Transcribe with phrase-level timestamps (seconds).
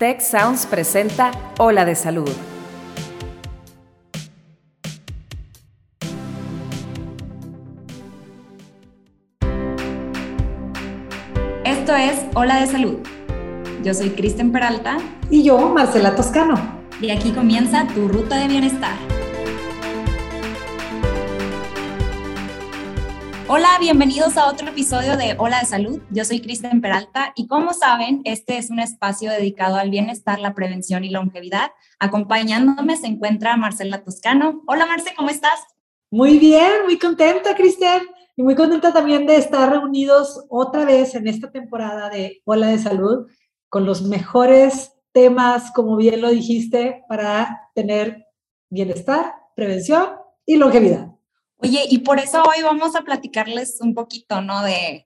[0.00, 2.30] Tech Sounds presenta Ola de Salud.
[11.66, 13.00] Esto es Ola de Salud.
[13.84, 14.96] Yo soy Kristen Peralta.
[15.28, 16.54] Y yo, Marcela Toscano.
[17.02, 19.09] Y aquí comienza tu ruta de bienestar.
[23.52, 26.00] Hola, bienvenidos a otro episodio de Hola de Salud.
[26.10, 30.54] Yo soy Kristen Peralta y como saben, este es un espacio dedicado al bienestar, la
[30.54, 31.72] prevención y longevidad.
[31.98, 34.62] Acompañándome se encuentra Marcela Toscano.
[34.68, 35.58] Hola Marce, ¿cómo estás?
[36.12, 38.02] Muy bien, muy contenta, Kristen.
[38.36, 42.78] Y muy contenta también de estar reunidos otra vez en esta temporada de Hola de
[42.78, 43.26] Salud
[43.68, 48.26] con los mejores temas, como bien lo dijiste, para tener
[48.68, 50.06] bienestar, prevención
[50.46, 51.19] y longevidad.
[51.62, 54.62] Oye, y por eso hoy vamos a platicarles un poquito, ¿no?
[54.62, 55.04] De,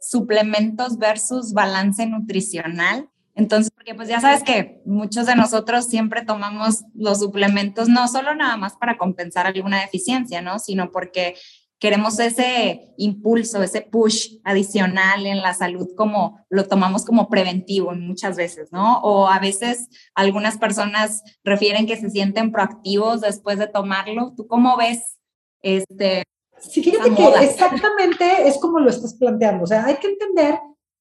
[0.00, 3.08] suplementos versus balance nutricional.
[3.34, 8.34] Entonces, porque pues ya sabes que muchos de nosotros siempre tomamos los suplementos no solo
[8.34, 10.58] nada más para compensar alguna deficiencia, ¿no?
[10.58, 11.36] Sino porque
[11.78, 18.36] queremos ese impulso, ese push adicional en la salud como lo tomamos como preventivo muchas
[18.36, 19.00] veces, ¿no?
[19.00, 24.34] O a veces algunas personas refieren que se sienten proactivos después de tomarlo.
[24.36, 25.19] ¿Tú cómo ves
[25.62, 26.24] este,
[26.58, 29.64] sí, fíjate que exactamente es como lo estás planteando.
[29.64, 30.58] O sea, hay que entender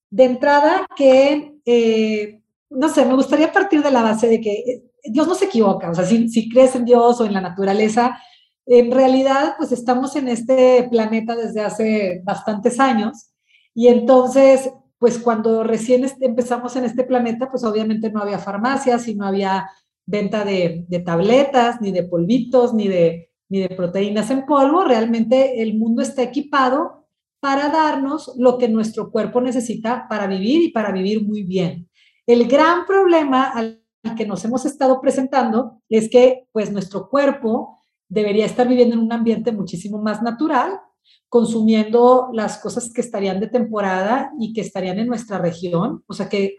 [0.09, 4.83] de entrada que, eh, no sé, me gustaría partir de la base de que eh,
[5.03, 5.89] Dios no se equivoca.
[5.89, 8.19] O sea, si, si crees en Dios o en la naturaleza,
[8.65, 13.31] en realidad, pues estamos en este planeta desde hace bastantes años.
[13.73, 19.15] Y entonces, pues cuando recién empezamos en este planeta, pues obviamente no había farmacias y
[19.15, 19.69] no había
[20.05, 25.61] venta de, de tabletas, ni de polvitos, ni de ni de proteínas en polvo, realmente
[25.61, 27.07] el mundo está equipado
[27.39, 31.89] para darnos lo que nuestro cuerpo necesita para vivir y para vivir muy bien.
[32.27, 33.81] El gran problema al
[34.15, 39.13] que nos hemos estado presentando es que pues nuestro cuerpo debería estar viviendo en un
[39.13, 40.79] ambiente muchísimo más natural,
[41.27, 46.27] consumiendo las cosas que estarían de temporada y que estarían en nuestra región, o sea,
[46.27, 46.55] que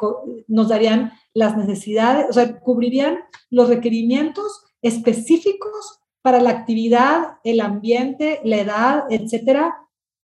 [0.46, 3.18] nos darían las necesidades, o sea, cubrirían
[3.50, 9.76] los requerimientos específicos para la actividad, el ambiente, la edad, etcétera,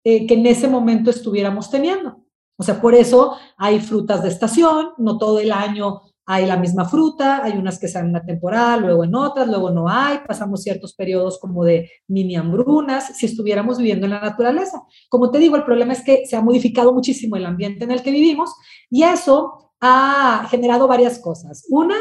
[0.04, 2.24] eh, que en ese momento estuviéramos teniendo.
[2.56, 6.86] O sea, por eso hay frutas de estación, no todo el año hay la misma
[6.86, 10.62] fruta, hay unas que salen en una temporada, luego en otras, luego no hay, pasamos
[10.62, 14.82] ciertos periodos como de mini hambrunas, si estuviéramos viviendo en la naturaleza.
[15.10, 18.02] Como te digo, el problema es que se ha modificado muchísimo el ambiente en el
[18.02, 18.54] que vivimos
[18.88, 21.66] y eso ha generado varias cosas.
[21.68, 21.96] Una,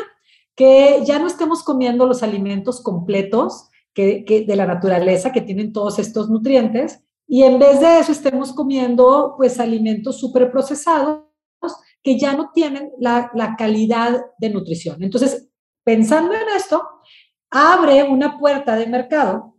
[0.56, 6.00] que ya no estemos comiendo los alimentos completos, que, de la naturaleza que tienen todos
[6.00, 11.24] estos nutrientes y en vez de eso estemos comiendo pues alimentos súper procesados
[12.02, 15.02] que ya no tienen la, la calidad de nutrición.
[15.02, 15.50] Entonces,
[15.86, 16.84] pensando en esto,
[17.50, 19.56] abre una puerta de mercado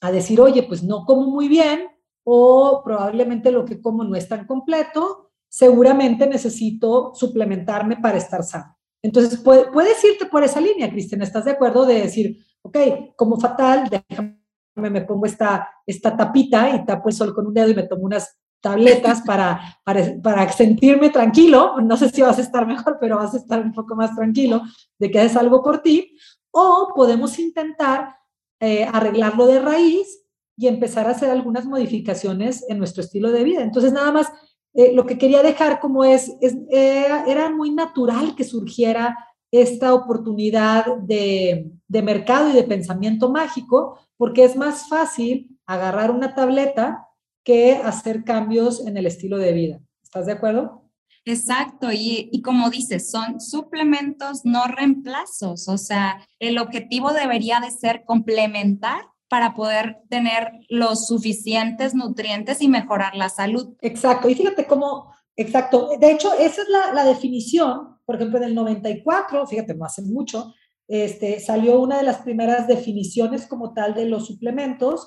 [0.00, 1.88] a decir, oye, pues no como muy bien
[2.24, 8.76] o probablemente lo que como no es tan completo, seguramente necesito suplementarme para estar sano.
[9.02, 11.86] Entonces, puedes irte por esa línea, Cristina, ¿estás de acuerdo?
[11.86, 12.78] De decir, ok,
[13.16, 14.38] como fatal, déjame,
[14.76, 18.04] me pongo esta, esta tapita y tapo el sol con un dedo y me tomo
[18.04, 23.16] unas tabletas para, para, para, sentirme tranquilo, no sé si vas a estar mejor, pero
[23.16, 24.62] vas a estar un poco más tranquilo
[24.98, 26.16] de que haces algo por ti,
[26.50, 28.16] o podemos intentar
[28.60, 30.24] eh, arreglarlo de raíz
[30.56, 33.62] y empezar a hacer algunas modificaciones en nuestro estilo de vida.
[33.62, 34.32] Entonces, nada más,
[34.74, 39.16] eh, lo que quería dejar como es, es era muy natural que surgiera
[39.50, 47.06] esta oportunidad de, mercado y de pensamiento mágico, porque es más fácil agarrar una tableta
[47.44, 49.80] que hacer cambios en el estilo de vida.
[50.02, 50.84] ¿Estás de acuerdo?
[51.24, 57.70] Exacto, y, y, como dices, son suplementos, no reemplazos, o sea, el objetivo debería de
[57.70, 63.76] ser complementar para poder tener los suficientes nutrientes y mejorar la salud.
[63.82, 68.54] Exacto, y fíjate cómo, exacto, de hecho, esa es la, definición por ejemplo, en el
[68.54, 70.54] 94, fíjate, no hace mucho,
[70.88, 75.06] este, salió una de las primeras definiciones como tal de los suplementos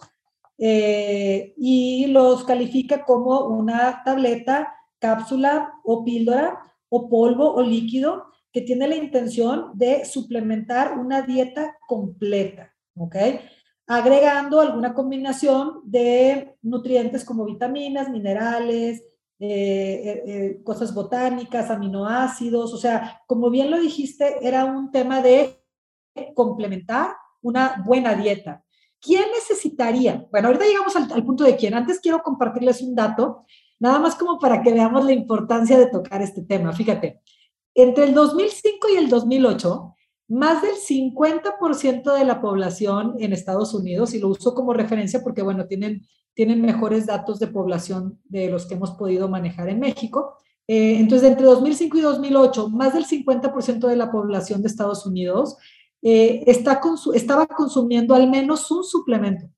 [0.60, 8.62] eh, y los califica como una tableta, cápsula o píldora o polvo o líquido que
[8.62, 13.16] tiene la intención de suplementar una dieta completa, ¿ok?
[13.88, 19.04] Agregando alguna combinación de nutrientes como vitaminas, minerales,
[19.44, 25.60] eh, eh, cosas botánicas, aminoácidos, o sea, como bien lo dijiste, era un tema de
[26.36, 28.64] complementar una buena dieta.
[29.00, 30.28] ¿Quién necesitaría?
[30.30, 31.74] Bueno, ahorita llegamos al, al punto de quién.
[31.74, 33.46] Antes quiero compartirles un dato,
[33.80, 36.72] nada más como para que veamos la importancia de tocar este tema.
[36.72, 37.22] Fíjate,
[37.74, 39.96] entre el 2005 y el 2008,
[40.28, 45.42] más del 50% de la población en Estados Unidos, y lo uso como referencia porque,
[45.42, 50.38] bueno, tienen, tienen mejores datos de población de los que hemos podido manejar en México.
[50.68, 55.58] Eh, entonces, entre 2005 y 2008, más del 50% de la población de Estados Unidos
[56.02, 56.82] eh, está
[57.14, 59.50] estaba consumiendo al menos un suplemento.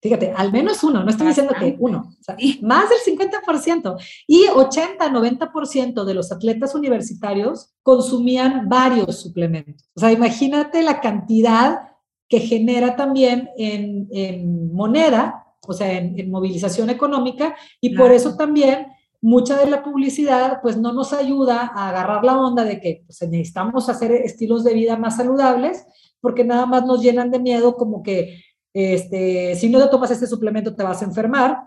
[0.00, 2.14] Fíjate, al menos uno, no estoy diciendo que uno,
[2.62, 3.96] más del 50%
[4.28, 9.90] y 80-90% de los atletas universitarios consumían varios suplementos.
[9.96, 11.80] O sea, imagínate la cantidad
[12.28, 18.86] que genera también en, moneda, o sea, en, movilización económica, y por eso también
[19.20, 23.20] mucha de la publicidad pues no nos ayuda a agarrar la onda de que pues,
[23.28, 25.84] necesitamos hacer estilos de vida más saludables,
[26.20, 28.42] porque nada más nos llenan de miedo como que
[28.72, 31.58] este, si no te tomas este suplemento te vas a enfermar,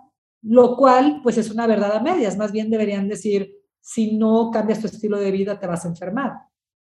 [0.41, 4.79] lo cual pues es una verdad a medias, más bien deberían decir, si no cambias
[4.79, 6.33] tu estilo de vida te vas a enfermar.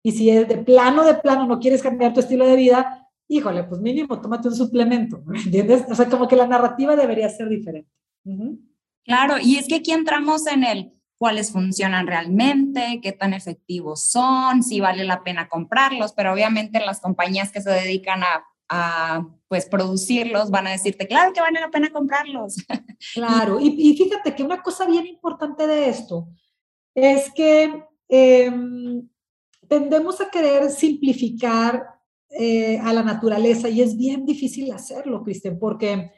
[0.02, 3.64] Y si es de plano, de plano no quieres cambiar tu estilo de vida, híjole,
[3.64, 5.84] pues mínimo tómate un suplemento, ¿entiendes?
[5.90, 7.90] O sea, como que la narrativa debería ser diferente.
[9.04, 14.62] Claro, y es que aquí entramos en el cuáles funcionan realmente, qué tan efectivos son,
[14.62, 19.66] si vale la pena comprarlos, pero obviamente las compañías que se dedican a a pues
[19.66, 22.56] producirlos, van a decirte, claro que vale la pena comprarlos.
[23.12, 26.26] Claro, y, fíjate que una cosa bien importante de esto
[26.94, 29.06] es que em,
[29.68, 31.93] tendemos a querer simplificar
[32.36, 36.10] eh, a la naturaleza y es bien difícil hacerlo, Cristian, porque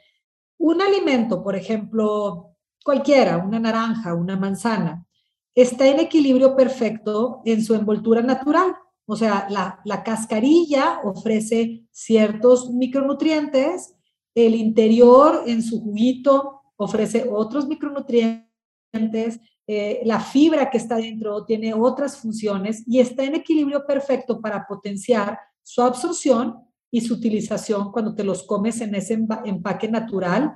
[0.57, 5.05] un alimento, por ejemplo, cualquiera, una naranja, una manzana,
[5.53, 8.75] está en equilibrio perfecto en su envoltura natural.
[9.05, 13.95] O sea, la, cascarilla ofrece ciertos micronutrientes,
[14.35, 21.73] el interior en su juguito ofrece otros micronutrientes, eh, la fibra que está dentro tiene
[21.73, 25.37] otras funciones y está en equilibrio perfecto para potenciar
[25.67, 26.55] su absorción
[26.89, 30.55] y su utilización cuando te los comes en ese empaque natural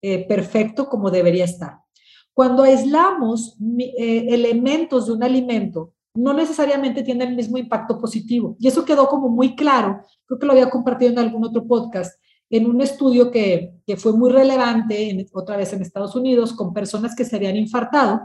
[0.00, 1.78] eh, perfecto como debería estar.
[2.32, 3.56] Cuando aislamos
[3.98, 8.54] eh, elementos de un alimento no necesariamente tiene el mismo impacto positivo.
[8.60, 12.20] Y eso quedó como muy claro, creo que lo había compartido en algún otro podcast,
[12.48, 17.24] en un estudio que, fue muy relevante, otra vez en Estados Unidos, con personas que
[17.24, 18.20] se habían infartado,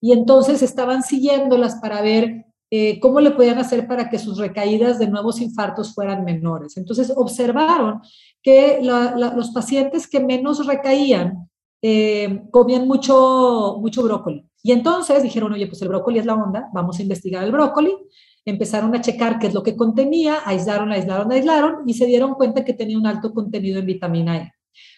[0.00, 4.98] y entonces estaban siguiéndolas para ver eh, cómo le podían hacer para que sus recaídas
[4.98, 6.78] de nuevos infartos fueran menores.
[6.78, 8.00] Entonces observaron
[8.42, 11.50] que los pacientes que menos recaían
[11.82, 14.48] eh, comían mucho, mucho brócoli.
[14.62, 17.94] Y entonces dijeron, oye, pues el brócoli es la onda, vamos a investigar el brócoli.
[18.42, 22.64] Empezaron a checar qué es lo que contenía, aislaron, aislaron, aislaron y se dieron cuenta
[22.64, 24.52] que tenía un alto contenido en vitamina E.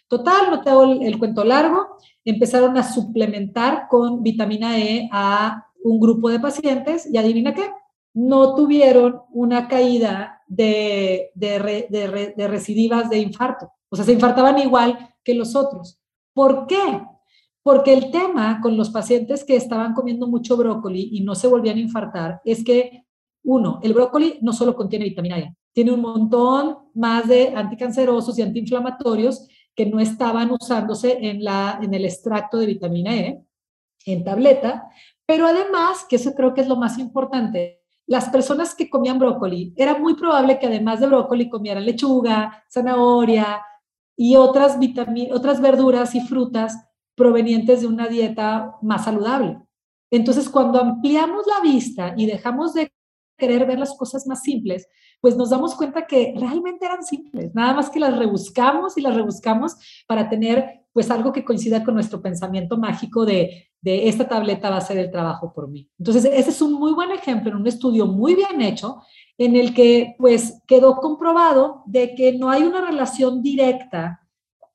[0.06, 6.00] Total, no te hago el, cuento largo, empezaron a suplementar con vitamina E a un
[6.00, 7.70] grupo de pacientes y adivina qué,
[8.14, 13.70] no tuvieron una caída de, de, de, de recidivas de infarto.
[13.90, 16.00] O sea, se infartaban igual que los otros.
[16.32, 17.02] ¿Por qué?
[17.62, 21.76] Porque el tema con los pacientes que estaban comiendo mucho brócoli y no se volvían
[21.76, 23.04] a infartar es que,
[23.44, 28.42] uno, el brócoli no solo contiene vitamina E, tiene un montón más de anticancerosos y
[28.42, 33.44] antiinflamatorios que no estaban usándose en, la, en el extracto de vitamina E,
[34.06, 34.88] en tableta,
[35.26, 39.72] pero además, que eso creo que es lo más importante, las personas que comían brócoli,
[39.76, 43.62] era muy probable que además de brócoli comieran lechuga, zanahoria
[44.16, 44.78] y otras,
[45.32, 46.76] otras verduras y frutas
[47.14, 49.58] provenientes de una dieta más saludable.
[50.10, 52.92] Entonces, cuando ampliamos la vista y dejamos de
[53.36, 54.86] querer ver las cosas más simples,
[55.20, 59.14] pues nos damos cuenta que realmente eran simples, nada más que las rebuscamos y las
[59.14, 59.76] rebuscamos
[60.06, 64.76] para tener pues algo que coincida con nuestro pensamiento mágico de, de esta tableta va
[64.76, 65.90] a ser el trabajo por mí.
[65.98, 69.02] Entonces, ese es un muy buen ejemplo en un estudio muy bien hecho
[69.36, 74.20] en el que pues quedó comprobado de que no hay una relación directa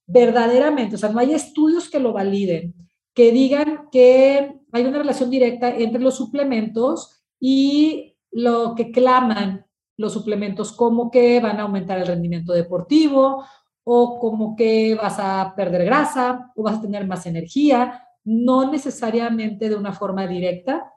[0.05, 2.75] verdaderamente, o sea, no hay estudios que lo validen,
[3.13, 9.65] que digan que hay una relación directa entre los suplementos y lo que claman
[9.97, 13.45] los suplementos, como que van a aumentar el rendimiento deportivo
[13.91, 19.67] o como que vas a perder grasa o vas a tener más energía, no necesariamente
[19.67, 20.93] de una forma directa,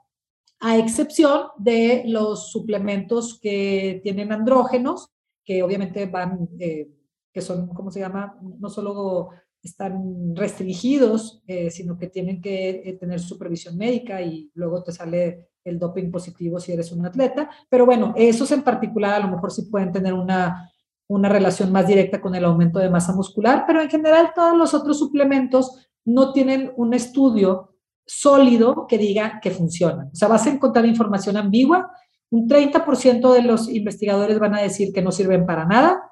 [0.61, 5.09] a excepción de los suplementos que tienen andrógenos,
[5.43, 6.51] que obviamente van...
[6.59, 6.91] Eh,
[7.33, 8.39] que son, ¿cómo se llama?
[8.59, 9.31] No solo
[9.63, 15.49] están restringidos, eh, sino que tienen que eh, tener supervisión médica y luego te sale
[15.65, 17.49] el doping positivo si eres un atleta.
[17.71, 20.71] Pero bueno, esos en particular a lo mejor sí pueden tener una,
[21.09, 24.75] una relación más directa con el aumento de masa muscular, pero en general todos los
[24.75, 30.09] otros suplementos no tienen un estudio sólido que diga que funcionan.
[30.13, 31.91] O sea, vas a encontrar información ambigua
[32.33, 36.03] un 30% de los investigadores van a decir que no sirven para nada,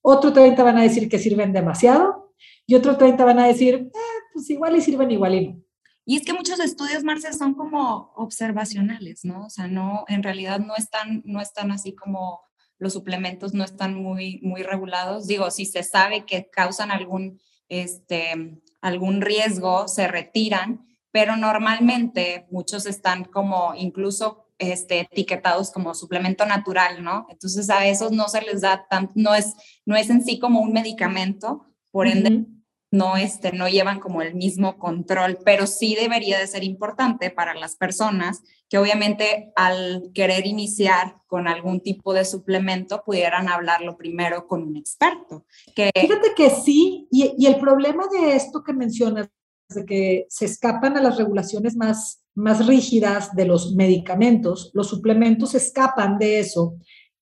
[0.00, 2.32] otro 30 van a decir que sirven demasiado
[2.68, 3.90] y otro 30 van a decir, eh,
[4.32, 5.62] pues igual y sirven, igual y no.
[6.04, 9.46] Y es que muchos estudios, Marce, son como observacionales, ¿no?
[9.46, 12.42] O sea, no, en realidad no están, no están así como
[12.78, 15.26] los suplementos no están muy, muy regulados.
[15.26, 22.86] Digo, si se sabe que causan algún, este, algún riesgo, se retiran, pero normalmente muchos
[22.86, 27.26] están como incluso este, etiquetados como suplemento natural, ¿no?
[27.30, 29.54] Entonces a esos no se les da tanto, no es,
[29.84, 32.46] no es en sí como un medicamento, por ende
[32.90, 37.54] no, este, no llevan como el mismo control, pero sí debería de ser importante para
[37.54, 44.46] las personas que obviamente al querer iniciar con algún tipo de suplemento pudieran hablarlo primero
[44.46, 45.44] con un experto.
[45.74, 45.90] Que...
[45.94, 49.28] Fíjate que sí, y, y el problema de esto que mencionas,
[49.68, 55.54] de que se escapan a las regulaciones más, más rígidas de los medicamentos, los suplementos
[55.54, 56.76] escapan de eso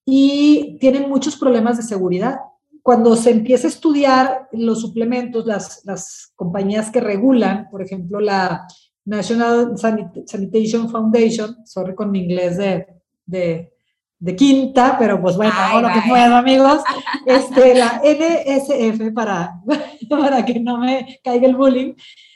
[0.04, 2.36] y tienen muchos problemas de seguridad
[2.84, 8.66] cuando se empieza a estudiar los suplementos, las, las compañías que regulan, por ejemplo, la
[9.04, 12.86] National Sanitation Foundation, sorry con mi inglés de,
[13.26, 13.72] de,
[14.18, 16.82] de quinta, pero pues bueno, hago lo que puedo, amigos,
[17.26, 19.60] este, la NSF para,
[20.08, 21.94] para que no me caiga el bullying.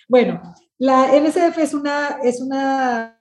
[0.08, 0.40] Bueno,
[0.78, 3.18] la NSF es una, es una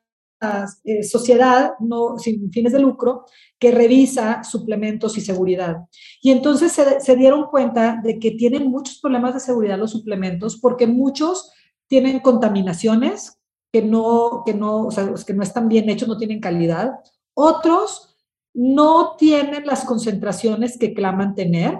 [0.84, 3.26] eh, sociedad no, sin fines de lucro
[3.58, 5.78] que revisa suplementos y seguridad.
[6.22, 10.86] Y entonces se, dieron cuenta de que tienen muchos problemas de seguridad los suplementos porque
[10.86, 11.52] muchos
[11.88, 13.37] tienen contaminaciones
[13.72, 16.92] que no, que no, o sea, que no están bien hechos, no tienen calidad.
[17.34, 18.16] Otros
[18.54, 21.78] no tienen las concentraciones que claman tener,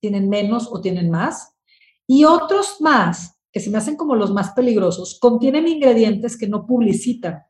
[0.00, 1.54] tienen menos o tienen más.
[2.06, 6.66] Y otros más, que se me hacen como los más peligrosos, contienen ingredientes que no
[6.66, 7.42] publicitan.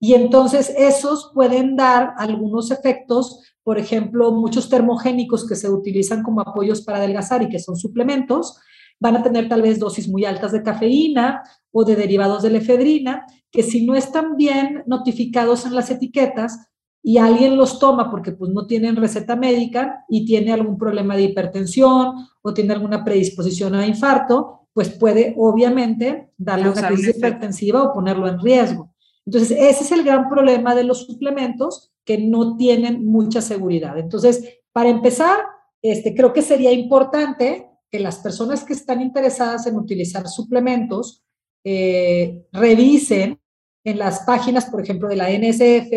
[0.00, 6.40] Y entonces esos pueden dar algunos efectos, por ejemplo, muchos termogénicos que se utilizan como
[6.40, 8.58] apoyos para adelgazar y que son suplementos,
[9.00, 11.42] van a tener tal vez dosis muy altas de cafeína
[11.76, 16.68] o de derivados de la efedrina, que si no están bien notificados en las etiquetas
[17.02, 21.24] y alguien los toma porque pues no tienen receta médica y tiene algún problema de
[21.24, 27.92] hipertensión o tiene alguna predisposición a infarto, pues puede obviamente darle una crisis hipertensiva o
[27.92, 28.94] ponerlo en riesgo.
[29.26, 33.98] Entonces, ese es el gran problema de los suplementos que no tienen mucha seguridad.
[33.98, 35.38] Entonces, para empezar,
[35.82, 41.24] este, creo que sería importante que las personas que están interesadas en utilizar suplementos
[41.64, 43.40] eh, revisen
[43.84, 45.92] en las páginas, por ejemplo, de la NSF,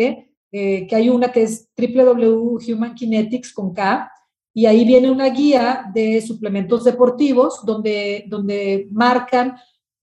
[0.50, 4.10] eh, que hay una que es www.humankinetics con K,
[4.54, 9.56] y ahí viene una guía de suplementos deportivos donde, donde marcan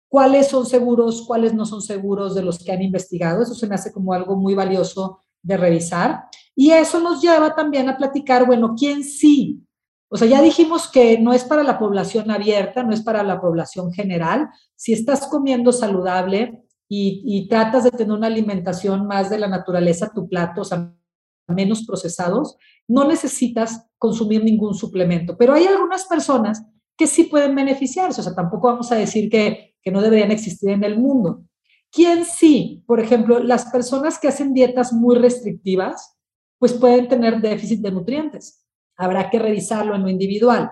[0.07, 3.43] cuáles son seguros, cuáles no son seguros de los que han investigado.
[3.43, 6.25] Eso se me hace como algo muy valioso de revisar.
[6.55, 9.64] Y eso nos lleva también a platicar, bueno, ¿quién sí?
[10.15, 13.39] O sea, ya dijimos que no es para la población abierta, no es para la
[13.39, 14.49] población general.
[14.75, 20.27] Si estás comiendo saludable y, tratas de tener una alimentación más de la naturaleza, tu
[20.27, 22.57] plato, o menos procesados,
[22.87, 25.37] no necesitas consumir ningún suplemento.
[25.37, 26.63] Pero hay algunas personas
[26.97, 28.21] que sí pueden beneficiarse.
[28.21, 31.45] O sea, tampoco vamos a decir que que no deberían existir en el mundo.
[31.91, 32.83] ¿Quién sí?
[32.87, 36.17] Por ejemplo, las personas que hacen dietas muy restrictivas,
[36.57, 38.64] pues pueden tener déficit de nutrientes.
[38.97, 40.71] Habrá que revisarlo en lo individual.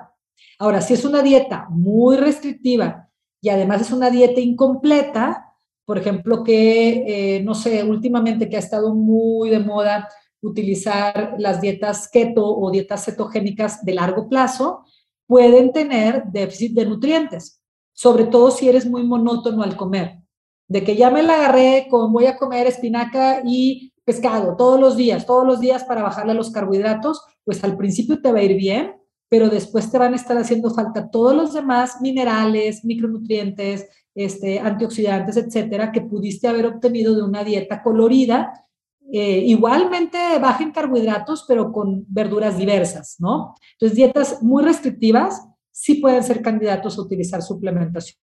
[0.59, 3.09] Ahora, si es una dieta muy restrictiva
[3.41, 5.53] y además es una dieta incompleta,
[5.85, 10.07] por ejemplo, que, eh, no sé, últimamente que ha estado muy de moda
[10.41, 14.83] utilizar las dietas keto o dietas cetogénicas de largo plazo,
[15.27, 17.63] pueden tener déficit de nutrientes
[17.93, 20.19] sobre todo si eres muy monótono al comer.
[20.67, 24.97] De que ya me la agarré con voy a comer espinaca y pescado todos los
[24.97, 28.55] días, todos los días para bajarle los carbohidratos, pues al principio te va a ir
[28.55, 28.95] bien,
[29.29, 35.37] pero después te van a estar haciendo falta todos los demás minerales, micronutrientes, este, antioxidantes,
[35.37, 38.53] etcétera, que pudiste haber obtenido de una dieta colorida,
[39.11, 43.55] eh, igualmente baja en carbohidratos, pero con verduras diversas, ¿no?
[43.73, 45.41] Entonces, dietas muy restrictivas
[45.71, 48.22] sí pueden ser candidatos a utilizar suplementaciones.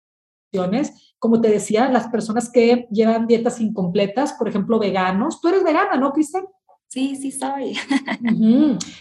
[1.19, 5.41] Como te decía, las personas que llevan dietas incompletas, por ejemplo, veganos.
[5.41, 6.45] Tú eres vegana, ¿no, Cristian?
[6.87, 7.77] Sí, sí soy.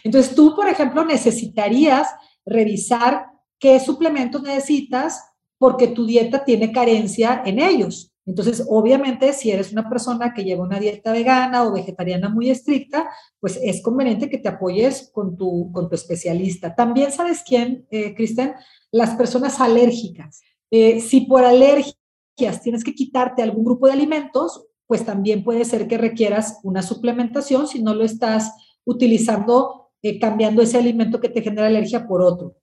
[0.04, 2.08] Entonces, tú, por ejemplo, necesitarías
[2.44, 3.28] revisar
[3.58, 5.22] qué suplementos necesitas
[5.58, 8.12] porque tu dieta tiene carencia en ellos.
[8.28, 13.08] Entonces, obviamente, si eres una persona que lleva una dieta vegana o vegetariana muy estricta,
[13.40, 16.74] pues es conveniente que te apoyes con tu, con tu especialista.
[16.74, 18.52] También sabes quién, eh, Cristian,
[18.90, 20.42] las personas alérgicas.
[20.70, 25.87] Eh, si por alergias tienes que quitarte algún grupo de alimentos, pues también puede ser
[25.87, 28.52] que requieras una suplementación si no lo estás
[28.84, 32.56] utilizando, eh, cambiando ese alimento que te genera alergia por otro.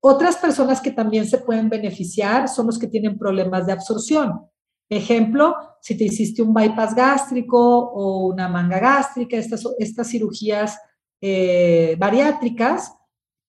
[0.00, 4.46] Otras personas que también se pueden beneficiar son los que tienen problemas de absorción.
[4.88, 10.78] Ejemplo, si te hiciste un bypass gástrico o una manga gástrica, estas, estas cirugías
[11.20, 12.92] eh, bariátricas,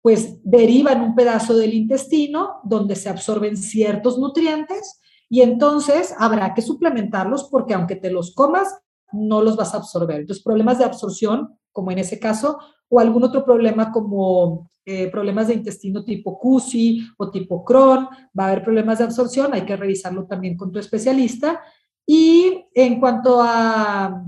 [0.03, 6.61] pues derivan un pedazo del intestino donde se absorben ciertos nutrientes y entonces habrá que
[6.61, 8.67] suplementarlos porque aunque te los comas,
[9.13, 10.19] no los vas a absorber.
[10.19, 15.47] Entonces, problemas de absorción, como en ese caso, o algún otro problema como eh, problemas
[15.47, 19.77] de intestino tipo CUSI o tipo Crohn, va a haber problemas de absorción, hay que
[19.77, 21.61] revisarlo también con tu especialista.
[22.05, 24.25] Y en cuanto a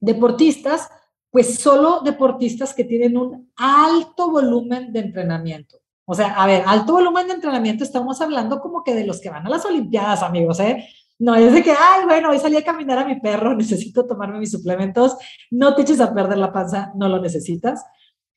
[0.00, 0.88] deportistas,
[1.32, 5.78] pues solo deportistas que tienen un alto volumen de entrenamiento.
[6.04, 9.30] O sea, a ver, alto volumen de entrenamiento, estamos hablando como que de los que
[9.30, 10.86] van a las Olimpiadas, amigos, ¿eh?
[11.18, 14.40] No es de que, ay, bueno, hoy salí a caminar a mi perro, necesito tomarme
[14.40, 15.16] mis suplementos.
[15.50, 17.82] No te eches a perder la panza, no lo necesitas.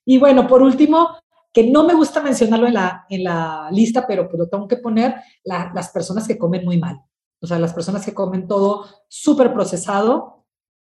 [0.06, 1.18] Y bueno, por último,
[1.52, 4.78] que no me gusta mencionarlo en la, en la lista, pero pues lo tengo que
[4.78, 7.02] poner, las personas que comen muy mal.
[7.42, 10.35] O sea, las personas que comen todo súper procesado,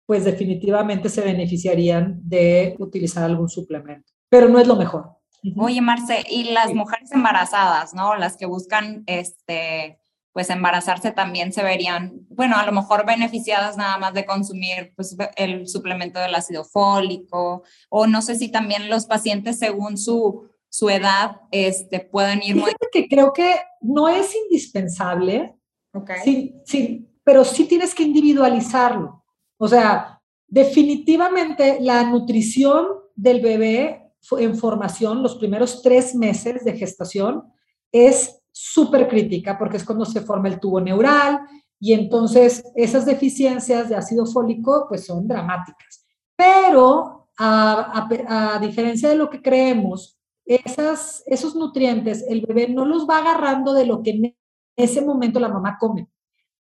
[0.07, 5.17] pues definitivamente se beneficiarían de utilizar algún suplemento, pero no es lo mejor.
[5.57, 8.17] Oye, Marce, y las mujeres embarazadas, ¿no?
[8.17, 9.99] Las que buscan, este,
[10.33, 15.17] pues embarazarse también se verían, bueno, a lo mejor beneficiadas nada más de consumir pues,
[15.37, 20.89] el suplemento del ácido fólico, o no sé si también los pacientes según su, su
[20.89, 22.55] edad este, pueden ir...
[22.55, 25.55] Fíjate que creo que no es indispensable,
[25.93, 26.17] okay.
[26.25, 29.24] sí, sí, pero sí tienes que individualizarlo.
[29.59, 37.45] O sea, definitivamente la nutrición del bebé en formación, los primeros tres meses de gestación,
[37.93, 41.41] es súper crítica porque es cuando se forma el tubo neural
[41.79, 46.07] y entonces esas deficiencias de ácido fólico pues son dramáticas.
[46.37, 53.73] Pero a, diferencia de lo que creemos, esos nutrientes el bebé no los va agarrando
[53.73, 54.37] de lo que en
[54.77, 56.09] ese momento la mamá come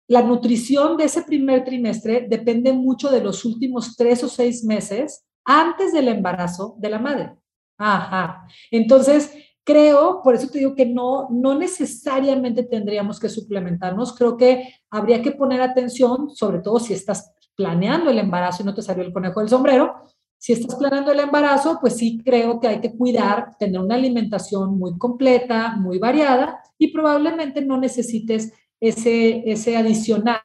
[0.06, 5.24] la nutrición de ese primer trimestre depende mucho de los últimos tres o seis meses
[5.44, 7.36] antes del embarazo de la madre.
[7.78, 8.46] Ajá.
[8.70, 9.32] Entonces,
[9.64, 14.14] creo, por eso te digo que no, no necesariamente tendríamos que suplementarnos.
[14.14, 18.74] Creo que habría que poner atención, sobre todo si estás planeando el embarazo y no
[18.74, 19.94] te salió el conejo del sombrero.
[20.36, 24.78] Si estás planeando el embarazo, pues sí creo que hay que cuidar, tener una alimentación
[24.78, 30.40] muy completa, muy variada y probablemente no necesites ese, ese adicional,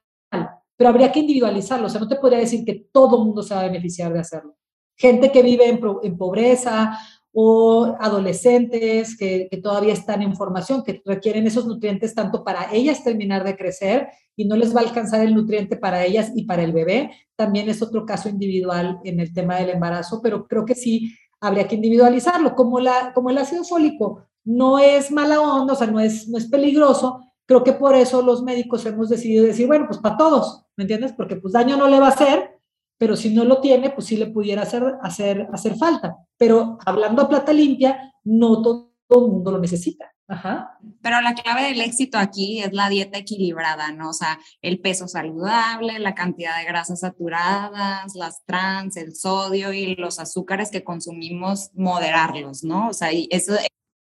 [0.77, 3.53] pero habría que individualizarlo, o sea, no te podría decir que todo el mundo se
[3.53, 4.55] va a beneficiar de hacerlo.
[4.97, 6.97] Gente que vive en, en pobreza
[7.31, 13.03] o adolescentes que, que, todavía están en formación, que requieren esos nutrientes tanto para ellas
[13.03, 16.63] terminar de crecer y no les va a alcanzar el nutriente para ellas y para
[16.63, 17.11] el bebé.
[17.35, 21.67] También es otro caso individual en el tema del embarazo, pero creo que sí habría
[21.67, 22.55] que individualizarlo.
[22.55, 26.37] Como, la, como el ácido fólico no es mala onda, o sea, no es, no
[26.37, 30.67] es peligroso, Creo que por eso los médicos hemos decidido decir, bueno, pues para todos,
[30.77, 31.13] ¿me entiendes?
[31.13, 32.59] Porque pues daño no le va a hacer,
[32.95, 36.15] pero si no lo tiene, pues sí le pudiera hacer, hacer, hacer falta.
[36.38, 40.13] Pero hablando a plata limpia, no todo el mundo lo necesita.
[40.27, 40.77] Ajá.
[41.01, 44.12] Pero la clave del éxito aquí es la dieta equilibrada, ¿no?
[44.12, 49.95] O sea, el peso saludable, la cantidad de grasas saturadas, las trans, el sodio y
[49.95, 52.89] los azúcares que consumimos, moderarlos, ¿no?
[52.89, 53.55] O sea, y eso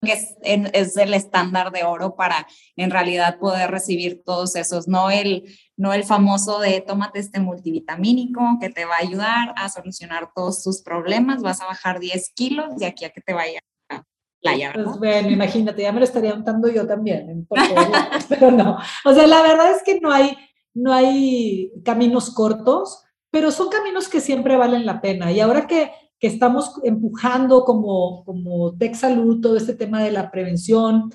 [0.03, 5.09] que es, es, el estándar de oro para en realidad poder recibir todos esos, no
[5.09, 5.43] el,
[5.77, 10.63] no el famoso de tómate este multivitamínico que te va a ayudar a solucionar todos
[10.63, 14.03] tus problemas, vas a bajar 10 kilos de aquí a que te vaya a
[14.41, 14.71] playa.
[14.73, 17.47] Pues bueno, imagínate, ya me lo estaría untando yo también,
[18.29, 18.77] pero no.
[19.05, 20.37] O sea, la verdad es que no hay,
[20.73, 25.31] no hay caminos cortos, pero son caminos que siempre valen la pena.
[25.31, 25.91] Y ahora que
[26.23, 31.11] que estamos empujando como, como Tech Salud, todo este tema de la prevención.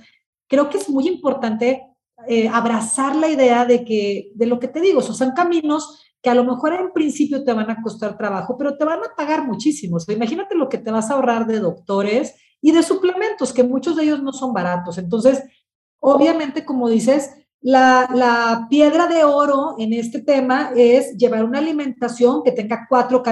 [0.47, 1.83] Creo que es muy importante
[2.27, 6.35] eh, abrazar la idea de que, de lo que te digo, son caminos que a
[6.35, 9.97] lo mejor en principio te van a costar trabajo, pero te van a pagar muchísimo.
[10.09, 14.03] imagínate lo que te vas a ahorrar de doctores y de suplementos, que muchos de
[14.03, 14.99] ellos no son baratos.
[14.99, 15.43] Entonces,
[16.01, 17.31] obviamente, como dices,
[17.63, 23.23] la, la piedra de oro en este tema es llevar una alimentación que tenga cuatro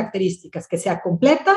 [0.00, 1.54] características, que sea completa,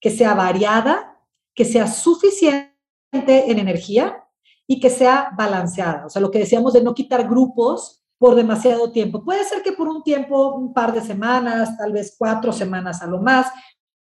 [0.00, 1.18] que sea variada,
[1.54, 2.70] que sea suficiente
[3.18, 4.24] en energía
[4.66, 6.06] y que sea balanceada.
[6.06, 9.24] O sea, lo que decíamos de no quitar grupos por demasiado tiempo.
[9.24, 13.06] Puede ser que por un tiempo, un par de semanas, tal vez cuatro semanas a
[13.06, 13.46] lo más,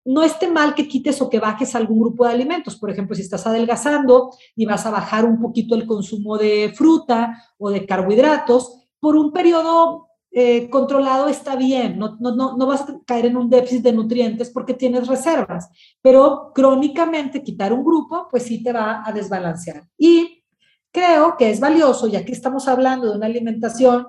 [0.04, 2.76] no esté mal que quites o que bajes algún grupo de alimentos.
[2.76, 7.42] Por ejemplo, si estás adelgazando y vas a bajar un poquito el consumo de fruta
[7.58, 12.82] o de carbohidratos, por un periodo eh, controlado está bien, no, no, no, no vas
[12.82, 15.70] a caer en un déficit de nutrientes porque tienes reservas,
[16.02, 19.88] pero crónicamente quitar un grupo, pues sí te va a desbalancear.
[19.96, 20.44] Y
[20.92, 24.06] creo que es valioso, ya que estamos hablando de una alimentación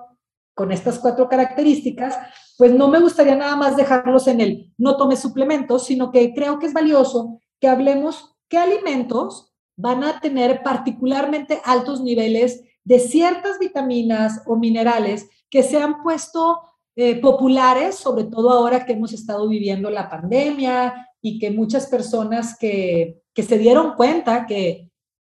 [0.53, 2.17] con estas cuatro características,
[2.57, 6.59] pues no me gustaría nada más dejarlos en el no tome suplementos, sino que creo
[6.59, 13.59] que es valioso que hablemos qué alimentos van a tener particularmente altos niveles de ciertas
[13.59, 16.61] vitaminas o minerales que se han puesto
[16.95, 22.57] eh, populares, sobre todo ahora que hemos estado viviendo la pandemia y que muchas personas
[22.57, 24.89] que, que se dieron cuenta que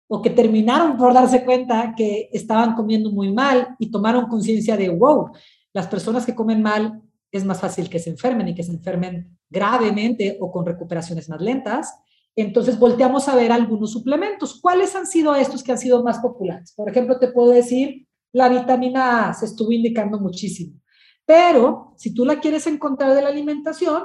[0.09, 4.88] o que terminaron por darse cuenta que estaban comiendo muy mal y tomaron conciencia de,
[4.88, 5.31] wow,
[5.72, 7.02] las personas que comen mal
[7.33, 11.40] es más fácil que se enfermen y que se enfermen gravemente o con recuperaciones más
[11.40, 11.94] lentas.
[12.37, 14.61] Entonces volteamos a ver algunos suplementos.
[14.61, 16.72] ¿Cuáles han sido estos que han sido más populares?
[16.76, 18.06] Por ejemplo, te puedo decir,
[18.37, 20.79] la vitamina A se estuvo indicando muchísimo.
[21.25, 24.03] Pero si tú la quieres encontrar de la alimentación,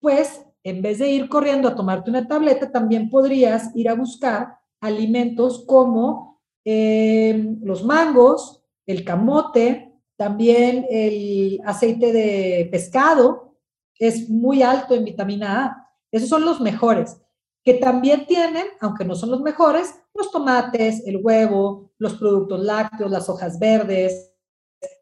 [0.00, 4.58] pues en vez de ir corriendo a tomarte una tableta, también podrías ir a buscar
[4.80, 13.54] alimentos como eh, los mangos, el camote, también el aceite de pescado,
[13.96, 15.88] es muy alto en vitamina A.
[16.10, 17.22] Esos son los mejores,
[17.62, 23.10] que también tienen, aunque no son los mejores, los tomates, el huevo, los productos lácteos,
[23.10, 24.34] las hojas verdes,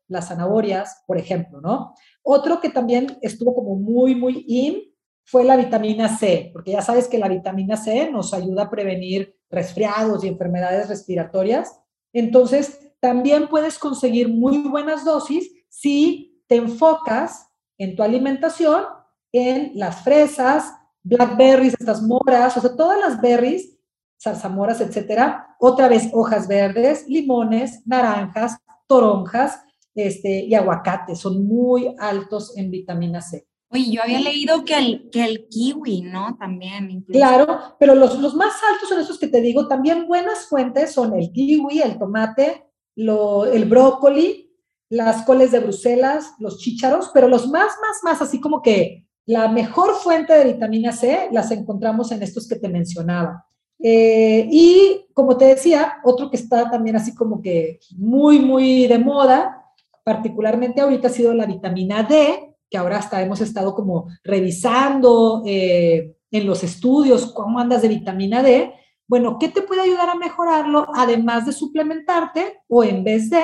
[0.09, 1.95] las zanahorias, por ejemplo, ¿no?
[2.23, 4.83] Otro que también estuvo como muy, muy in
[5.25, 9.35] fue la vitamina C, porque ya sabes que la vitamina C nos ayuda a prevenir
[9.51, 11.81] resfriados y enfermedades respiratorias.
[12.13, 17.49] Entonces, también puedes conseguir muy buenas dosis si te enfocas
[17.79, 18.85] en tu alimentación
[19.33, 23.76] en las fresas, blackberries, estas moras, o sea, todas las berries,
[24.23, 25.57] zarzamoras, etcétera.
[25.59, 29.61] Otra vez hojas verdes, limones, naranjas, toronjas
[29.95, 31.17] este, y aguacate.
[31.17, 33.47] Son muy altos en vitamina C.
[33.69, 36.37] Oye, yo había leído que el, que el kiwi, ¿no?
[36.39, 37.05] También.
[37.09, 41.19] Claro, pero los, los, más altos son esos que te digo, también buenas fuentes son
[41.19, 44.55] el kiwi, el tomate, lo, el brócoli,
[44.89, 49.49] las coles de Bruselas, los chícharos, pero los más, más, más, así como que la
[49.49, 53.47] mejor fuente de vitamina C las encontramos en estos que te mencionaba.
[53.79, 58.99] Eh, y como te decía, otro que está también así como que muy, muy de
[58.99, 59.65] moda,
[60.05, 66.17] particularmente ahorita ha sido la vitamina D, que ahora hasta hemos estado como revisando eh,
[66.31, 68.73] en los estudios cómo andas de vitamina D.
[69.07, 73.43] Bueno, ¿qué te puede ayudar a mejorarlo además de suplementarte o en vez de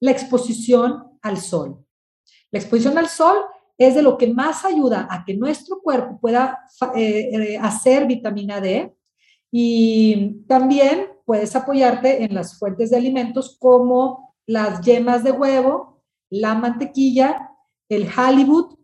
[0.00, 1.84] la exposición al sol?
[2.50, 3.36] La exposición al sol
[3.78, 6.58] es de lo que más ayuda a que nuestro cuerpo pueda
[6.94, 8.94] eh, hacer vitamina D
[9.50, 16.54] y también puedes apoyarte en las fuentes de alimentos como las yemas de huevo, la
[16.54, 17.48] mantequilla
[17.88, 18.76] el Hollywood,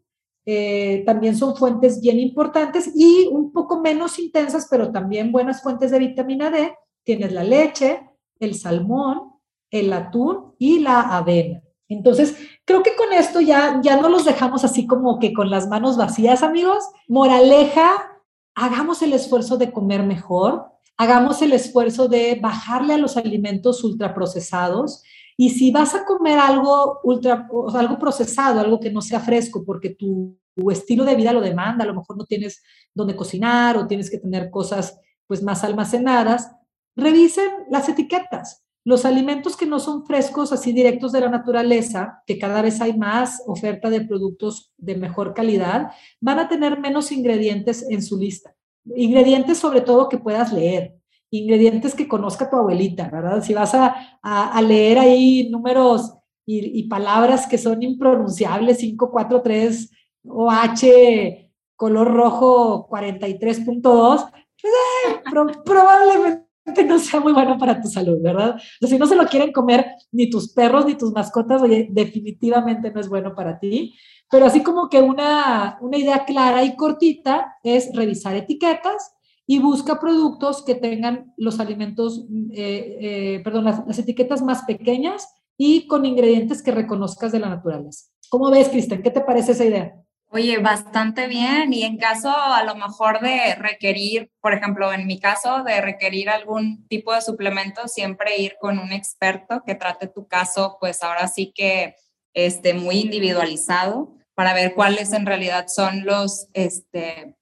[0.47, 5.91] eh, también son fuentes bien importantes y un poco menos intensas, pero también buenas fuentes
[5.91, 6.75] de vitamina D.
[7.03, 9.33] Tienes la leche, el salmón,
[9.71, 11.63] el atún y la avena.
[11.89, 15.69] Entonces, creo que con esto ya, ya no los dejamos así como que con las
[15.69, 16.85] manos vacías, amigos.
[17.09, 18.14] Moraleja,
[18.55, 25.03] hagamos el esfuerzo de comer mejor, hagamos el esfuerzo de bajarle a los alimentos ultraprocesados
[25.37, 29.91] y si vas a comer algo ultra, algo procesado, algo que no sea fresco, porque
[29.91, 30.39] tu,
[30.71, 32.63] estilo de vida lo demanda, a lo mejor no tienes
[32.95, 36.49] donde cocinar o tienes que tener cosas pues más almacenadas,
[36.95, 38.64] revisen las etiquetas.
[38.85, 42.97] Los alimentos que no son frescos, así directos de la naturaleza, que cada vez hay
[42.97, 48.55] más oferta de productos de mejor calidad, van a tener menos ingredientes en su lista.
[48.95, 50.95] Ingredientes sobre todo que puedas leer
[51.37, 53.43] ingredientes que conozca tu abuelita, ¿verdad?
[53.43, 56.15] Si vas a, leer ahí números
[56.47, 59.91] y, palabras que son impronunciables, 543
[60.27, 65.21] OH, color rojo 43.2, pues eh,
[65.65, 68.57] probablemente no sea muy bueno para tu salud, ¿verdad?
[68.81, 73.09] Si no se lo quieren comer ni tus perros ni tus mascotas, definitivamente no es
[73.09, 73.95] bueno para ti.
[74.31, 79.15] Pero así como que una, una idea clara y cortita es revisar etiquetas,
[79.47, 85.87] y busca productos que tengan los alimentos, eh, eh, perdón, las, etiquetas más pequeñas y
[85.87, 88.07] con ingredientes que reconozcas de la naturaleza.
[88.31, 89.03] ¿Cómo ves, Cristian?
[89.03, 90.04] ¿Qué te parece esa idea?
[90.35, 91.73] Oye, bastante bien.
[91.73, 96.29] Y en caso a lo mejor de requerir, por ejemplo, en mi caso, de requerir
[96.29, 101.29] algún tipo de suplemento, siempre ir con un experto que trate tu caso, pues ahora
[101.29, 101.95] sí que
[102.33, 107.37] esté muy individualizado para ver cuáles en realidad son los, este,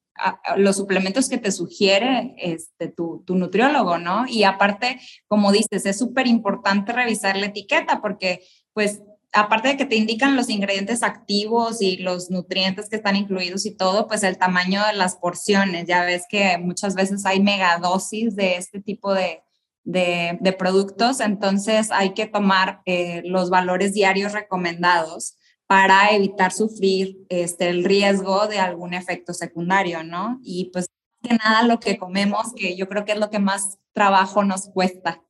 [0.56, 4.26] los suplementos que te sugiere este, tu, tu nutriólogo, ¿no?
[4.28, 8.42] Y aparte, como dices, es súper importante revisar la etiqueta porque,
[8.74, 9.00] pues,
[9.32, 13.74] aparte de que te indican los ingredientes activos y los nutrientes que están incluidos y
[13.74, 15.86] todo, pues el tamaño de las porciones.
[15.86, 19.42] Ya ves que muchas veces hay megadosis de este tipo de,
[19.84, 27.70] de, productos, entonces hay que tomar eh, los valores diarios recomendados para evitar sufrir este,
[27.70, 30.38] el riesgo de algún efecto secundario, ¿no?
[30.42, 30.86] Y pues
[31.22, 34.68] que nada lo que comemos, que yo creo que es lo que más trabajo nos
[34.68, 35.22] cuesta.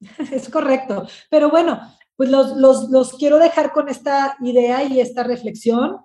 [0.32, 1.80] Es correcto, pero bueno,
[2.16, 5.98] pues los, los, los quiero dejar con esta idea y esta reflexión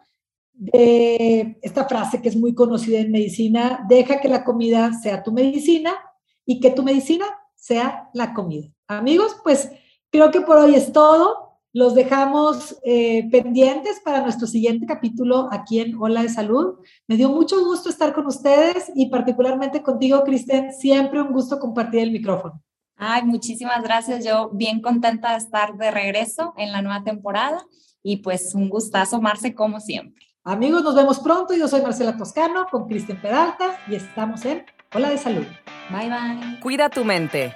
[0.59, 5.31] de esta frase que es muy conocida en medicina, deja que la comida sea tu
[5.31, 5.95] medicina
[6.45, 8.67] y que tu medicina sea la comida.
[8.87, 9.71] Amigos, pues
[10.11, 11.47] creo que por hoy es todo.
[11.71, 16.79] Los dejamos eh, pendientes para nuestro siguiente capítulo aquí en Hola de Salud.
[17.07, 20.73] Me dio mucho gusto estar con ustedes y particularmente contigo, Kristen.
[20.73, 22.61] Siempre un gusto compartir el micrófono.
[22.99, 24.25] Ay, muchísimas gracias.
[24.25, 27.65] Yo bien contenta de estar de regreso en la nueva temporada
[28.03, 30.25] y pues un gustazo, Marce, como siempre.
[30.43, 31.55] Amigos, nos vemos pronto.
[31.55, 35.45] Yo soy Marcela Toscano con Kristen Peralta y estamos en Hola de Salud.
[35.89, 36.59] Bye bye.
[36.59, 37.55] Cuida tu mente.